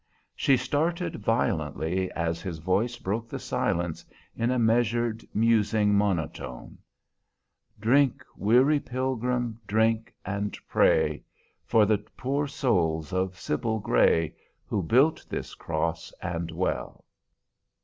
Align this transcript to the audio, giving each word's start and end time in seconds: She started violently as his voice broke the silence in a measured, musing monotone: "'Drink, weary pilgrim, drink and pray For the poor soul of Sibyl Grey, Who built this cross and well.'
She 0.35 0.57
started 0.57 1.17
violently 1.17 2.11
as 2.13 2.41
his 2.41 2.57
voice 2.57 2.97
broke 2.97 3.29
the 3.29 3.37
silence 3.37 4.03
in 4.35 4.49
a 4.49 4.57
measured, 4.57 5.23
musing 5.31 5.93
monotone: 5.93 6.79
"'Drink, 7.79 8.25
weary 8.35 8.79
pilgrim, 8.79 9.59
drink 9.67 10.15
and 10.25 10.57
pray 10.67 11.21
For 11.67 11.85
the 11.85 11.99
poor 12.17 12.47
soul 12.47 13.05
of 13.11 13.37
Sibyl 13.39 13.77
Grey, 13.77 14.33
Who 14.65 14.81
built 14.81 15.23
this 15.29 15.53
cross 15.53 16.11
and 16.19 16.49
well.' 16.49 17.05